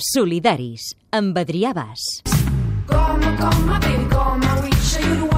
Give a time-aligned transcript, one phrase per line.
[0.00, 2.04] Solidaris, amb Adrià Bas.
[2.86, 5.29] Come, come, baby, come, we show you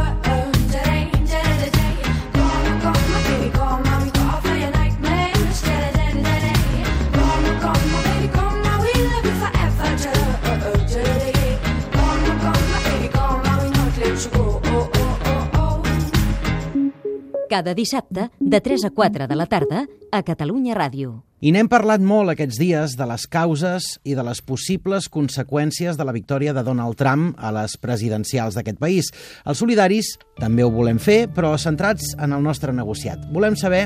[17.52, 21.18] Cada dissabte, de 3 a 4 de la tarda, a Catalunya Ràdio.
[21.44, 26.06] I n'hem parlat molt aquests dies de les causes i de les possibles conseqüències de
[26.08, 29.10] la victòria de Donald Trump a les presidencials d'aquest país.
[29.44, 33.28] Els solidaris també ho volem fer, però centrats en el nostre negociat.
[33.34, 33.82] Volem saber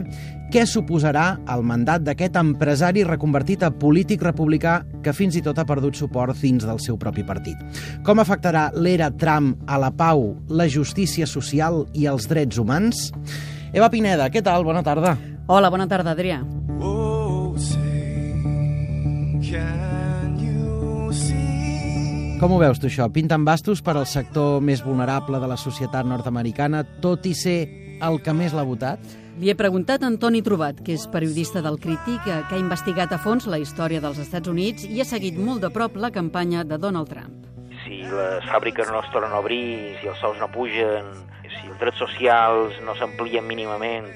[0.54, 5.66] què suposarà el mandat d'aquest empresari reconvertit a polític republicà que fins i tot ha
[5.66, 7.82] perdut suport dins del seu propi partit.
[8.06, 13.08] Com afectarà l'era Trump a la pau, la justícia social i els drets humans?
[13.76, 14.62] Eva Pineda, què tal?
[14.64, 15.18] Bona tarda.
[15.52, 16.38] Hola, bona tarda, Adrià.
[16.80, 18.32] Oh, say,
[19.44, 22.38] can you see?
[22.40, 23.10] Com ho veus tu això?
[23.12, 27.58] Pinten bastos per al sector més vulnerable de la societat nord-americana, tot i ser
[28.00, 29.04] el que més l'ha votat?
[29.36, 33.12] Li he preguntat a Antoni Trobat, que és periodista del Crític, eh, que ha investigat
[33.12, 36.64] a fons la història dels Estats Units i ha seguit molt de prop la campanya
[36.64, 37.44] de Donald Trump.
[37.86, 41.06] si les fàbriques no es tornen a obrir, si els sous no pugen,
[41.76, 44.06] els drets socials no s'amplien mínimament,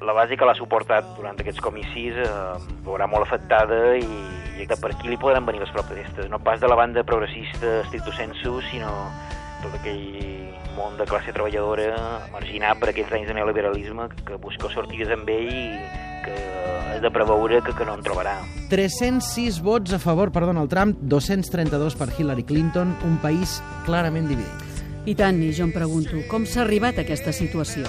[0.00, 2.28] la base que l'ha suportat durant aquests comicis eh,
[2.86, 4.06] veurà molt afectada i,
[4.56, 6.30] i per aquí li podran venir les protestes.
[6.32, 9.10] No pas de la banda progressista stricto sensu, sinó
[9.60, 11.92] tot aquell món de classe treballadora
[12.32, 15.66] marginat per aquells anys de neoliberalisme que busca sortides amb ell i
[16.24, 16.38] que
[16.96, 18.38] és de preveure que, que no en trobarà.
[18.72, 24.69] 306 vots a favor per Donald Trump, 232 per Hillary Clinton, un país clarament dividit.
[25.08, 27.88] I tant, i jo em pregunto, com s'ha arribat a aquesta situació?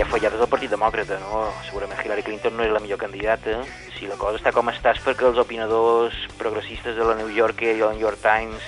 [0.00, 1.42] Ha fallat des del Partit Demòcrata, no?
[1.66, 3.58] Segurament Hillary Clinton no és la millor candidata.
[3.98, 7.74] Si la cosa està com està és perquè els opinadors progressistes de la New Yorker
[7.74, 8.64] i el New York Times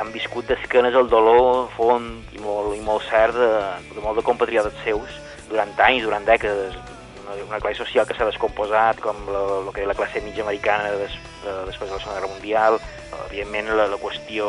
[0.00, 3.52] han viscut d'esquenes el dolor font i molt, i molt cert de,
[3.92, 5.20] de molt de compatriotes seus
[5.52, 6.80] durant anys, durant dècades.
[7.24, 11.60] Una, una classe social que s'ha descomposat, com era la classe mitja americana des, de,
[11.68, 12.80] després de la Segona Guerra Mundial.
[13.28, 14.48] Evidentment, la, la qüestió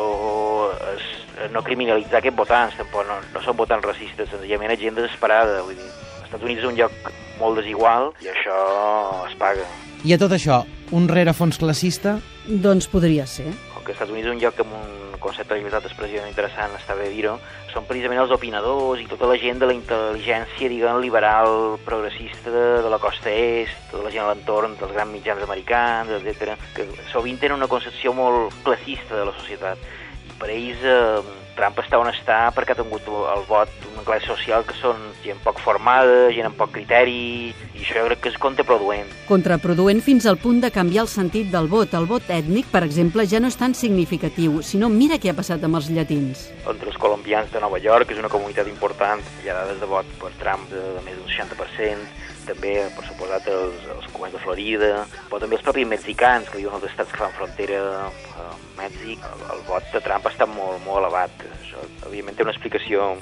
[0.94, 1.06] és
[1.52, 5.62] no criminalitzar aquests votants, tampoc no, no són votants racistes, senzillament és gent desesperada.
[5.66, 7.10] Vull dir, els Estats Units és un lloc
[7.40, 8.60] molt desigual i això
[9.26, 9.66] es paga.
[10.06, 10.62] I a tot això,
[10.96, 12.18] un rerefons classista?
[12.46, 13.48] Doncs podria ser.
[13.74, 16.74] Com que els Estats Units és un lloc amb un concepte de llibertat d'expressió interessant,
[16.78, 17.36] està bé dir-ho,
[17.72, 22.66] són precisament els opinadors i tota la gent de la intel·ligència, diguem, liberal, progressista de,
[22.88, 27.40] la costa est, tota la gent a l'entorn dels grans mitjans americans, etc, que sovint
[27.42, 29.86] tenen una concepció molt classista de la societat.
[30.40, 31.20] Per ells eh,
[31.56, 35.40] Trump està on està perquè ha tingut el vot d'una classe social que són gent
[35.44, 39.08] poc formada, gent amb poc criteri, i això jo crec que és contraproduent.
[39.30, 41.96] Contraproduent fins al punt de canviar el sentit del vot.
[41.96, 45.64] El vot ètnic, per exemple, ja no és tan significatiu, sinó mira què ha passat
[45.64, 46.50] amb els llatins.
[46.66, 49.86] entre els colombians de Nova York, que és una comunitat important, hi ha dades de
[49.86, 54.42] vot per Trump de, de més d'un 60%, també, per suposat, els, els cubans de
[54.42, 54.90] Florida,
[55.30, 59.44] però també els propis mexicans, que viuen als estats que fan frontera amb Mèxic, el,
[59.54, 61.44] el vot de Trump està molt, molt elevat.
[61.58, 63.12] Això, evidentment, té una explicació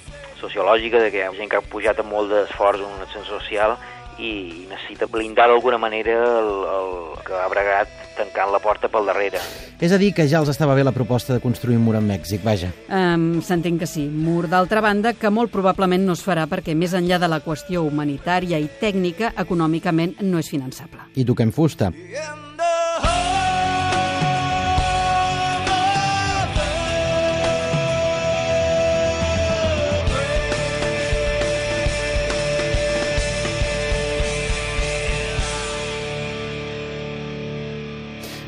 [0.40, 3.30] sociològica de que hi ha gent que ha pujat amb molt d'esforç en un ascens
[3.32, 3.78] social
[4.18, 6.90] i, necessita blindar d'alguna manera el, el
[7.26, 9.40] que ha bregat tancant la porta pel darrere.
[9.82, 12.10] És a dir, que ja els estava bé la proposta de construir un mur amb
[12.10, 12.70] Mèxic, vaja.
[12.86, 14.06] Um, S'entén que sí.
[14.06, 17.82] Mur, d'altra banda, que molt probablement no es farà perquè més enllà de la qüestió
[17.82, 21.10] humanitària i tècnica, econòmicament no és finançable.
[21.18, 21.90] I toquem fusta.
[21.94, 22.43] In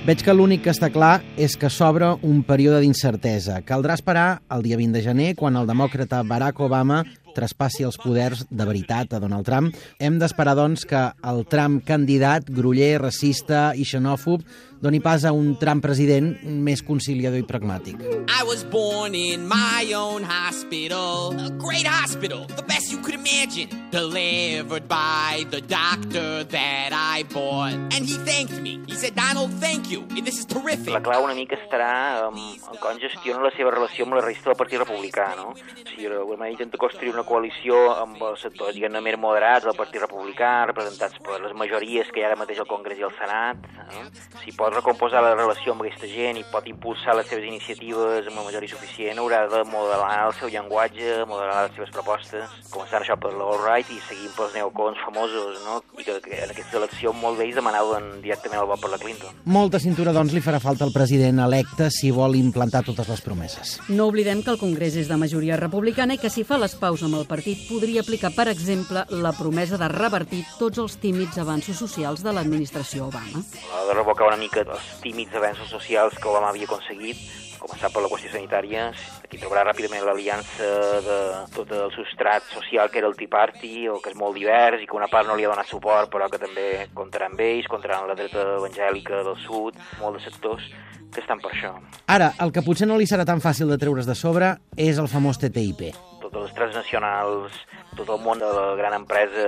[0.06, 3.56] Veig que l'únic que està clar és que s'obre un període d'incertesa.
[3.66, 7.00] Caldrà esperar el dia 20 de gener, quan el demòcrata Barack Obama
[7.36, 9.74] traspassi els poders de veritat a Donald Trump.
[10.00, 14.46] Hem d'esperar, doncs, que el Trump candidat, groller, racista i xenòfob,
[14.80, 18.00] doni pas a un Trump president més conciliador i pragmàtic.
[18.28, 23.68] I was born in my own hospital, a great hospital, the best you could imagine.
[23.90, 27.74] Delivered by the doctor that I bought.
[27.94, 28.80] And he thanked me.
[28.86, 30.04] He said, Donald, thank you.
[30.22, 30.92] This is terrific.
[30.92, 34.50] La clau una mica estarà en, en com gestiona la seva relació amb la resta
[34.50, 35.54] del Partit Republicà, no?
[35.56, 40.02] Si d'alguna manera intenta construir una coalició amb els sectors, diguem-ne, més moderats del Partit
[40.04, 43.66] Republicà, representats per les majories que hi ha ara mateix al Congrés i al Senat.
[43.86, 44.04] Eh?
[44.44, 48.40] Si pot recomposar la relació amb aquesta gent i pot impulsar les seves iniciatives amb
[48.40, 53.18] la majoria suficient, haurà de modelar el seu llenguatge, modelar les seves propostes, començant això
[53.20, 55.80] per l'All-Right i seguint pels neocons famosos, no?
[55.98, 59.42] I que, que en aquesta elecció molt d'ells demanaven directament el vot per la Clinton.
[59.56, 63.76] Molta cintura, doncs, li farà falta al president electe si vol implantar totes les promeses.
[63.88, 67.02] No oblidem que el Congrés és de majoria republicana i que si fa les paus
[67.06, 71.78] amb el partit podria aplicar, per exemple, la promesa de revertir tots els tímids avanços
[71.80, 73.42] socials de l'administració Obama.
[73.72, 77.20] Ha de revocar una mica els tímids avenços socials que Obama havia aconseguit,
[77.60, 78.88] començar per la qüestió sanitària.
[79.24, 80.70] Aquí trobarà ràpidament l'aliança
[81.06, 81.18] de
[81.54, 84.88] tot el substrat social que era el Tea Party, o que és molt divers i
[84.88, 88.00] que una part no li ha donat suport, però que també comptarà amb ells, comptarà
[88.00, 90.68] amb la dreta evangèlica del sud, molt de sectors
[91.12, 91.72] que estan per això.
[92.12, 95.10] Ara, el que potser no li serà tan fàcil de treure's de sobre és el
[95.10, 95.88] famós TTIP.
[96.26, 97.56] Totes les transnacionals,
[97.96, 99.46] tot el món de la gran empresa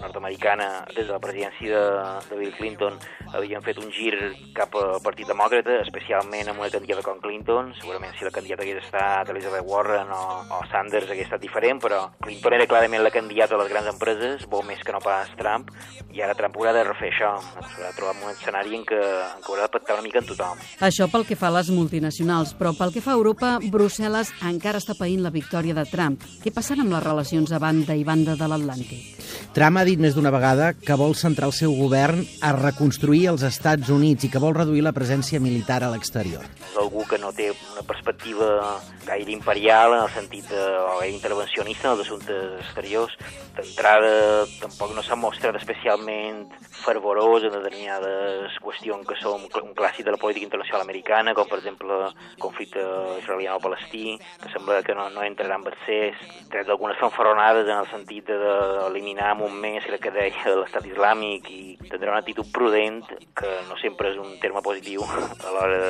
[0.00, 2.98] nord-americana, des de la presidència de, de Bill Clinton,
[3.34, 4.14] havien fet un gir
[4.56, 7.72] cap al Partit Demòcrata, especialment amb una candidata com Clinton.
[7.80, 10.22] Segurament si la candidata hagués estat Elizabeth Warren o,
[10.56, 14.46] o Sanders hagués estat diferent, però Clinton era clarament la candidata de les grans empreses,
[14.52, 15.72] molt més que no pas Trump,
[16.14, 17.34] i ara Trump haurà de refer això.
[17.42, 20.22] S'haurà de trobar en un escenari en què, en què haurà de pactar una mica
[20.22, 20.64] amb tothom.
[20.88, 24.80] Això pel que fa a les multinacionals, però pel que fa a Europa, Brussel·les encara
[24.82, 26.03] està païnt la victòria de Trump.
[26.42, 29.24] Què passarà amb les relacions a banda i banda de l'Atlàntic?
[29.54, 33.44] Trump ha dit més d'una vegada que vol centrar el seu govern a reconstruir els
[33.46, 36.42] Estats Units i que vol reduir la presència militar a l'exterior.
[36.74, 40.58] és algú que no té una perspectiva gaire imperial en el sentit de,
[40.98, 43.14] gaire intervencionista en els assumptes exteriors.
[43.54, 46.48] D'entrada, tampoc no s'ha mostrat especialment
[46.84, 51.60] fervorós en determinades qüestions que són un clàssic de la política internacional americana, com per
[51.62, 52.82] exemple el conflicte
[53.22, 56.18] israeliano-palestí, que sembla que no, no entrarà en accés,
[56.50, 58.42] tret d'algunes fanfarronades en el sentit de-
[58.82, 63.02] d'eliminar en un mes el que deia l'estat islàmic i tindrà una actitud prudent,
[63.36, 65.80] que no sempre és un terme positiu a l'hora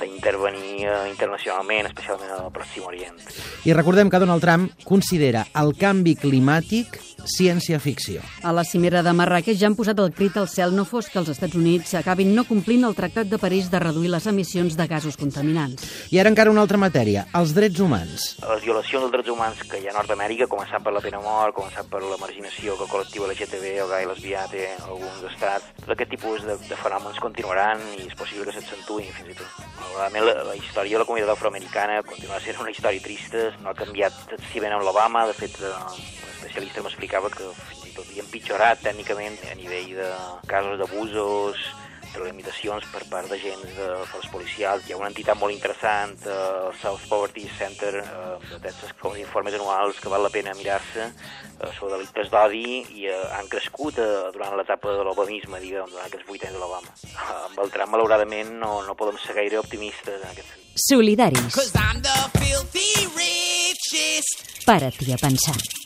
[0.00, 3.18] d'intervenir eh, internacionalment, especialment al Pròxim Orient.
[3.66, 8.22] I recordem que Donald Trump considera el canvi climàtic ciència-ficció.
[8.42, 11.20] A la cimera de Marrakeix ja han posat el crit al cel no fos que
[11.20, 14.86] els Estats Units acabin no complint el Tractat de París de reduir les emissions de
[14.86, 15.86] gasos contaminants.
[16.10, 18.36] I ara encara una altra matèria, els drets humans.
[18.42, 21.54] les violacions dels drets humans que hi ha a Nord-Amèrica, començant per la pena mort,
[21.56, 25.94] començant per la marginació que el col·lectiu LGTB o gai lesbià té alguns estats, tot
[25.94, 29.60] aquest tipus de, de fenòmens continuaran i és possible que s'accentuïn fins i tot.
[29.78, 33.78] Malauradament, la, la història de la comunitat afroamericana continua sent una història trista, no ha
[33.78, 38.24] canviat excessivament amb l'Obama, de fet, eh, un especialista m'explicava que fins i tot havia
[38.24, 40.08] empitjorat tècnicament a nivell de
[40.48, 41.56] casos d'abusos,
[42.12, 44.84] de limitacions per part d'agents de forces policials.
[44.86, 49.54] Hi ha una entitat molt interessant, eh, el South Poverty Center, eh, fa uns informes
[49.54, 54.30] anuals que val la pena mirar-se eh, sobre delictes d'odi i eh, han crescut eh,
[54.32, 56.96] durant l'etapa de l'obanisme, diguem, durant aquests vuit anys de l'Obama.
[57.12, 60.80] Eh, amb el Trump, malauradament, no, no podem ser gaire optimistes en aquest sentit.
[60.88, 61.60] Solidaris.
[63.12, 64.64] Richest.
[64.64, 65.81] Para-t'hi a pensar.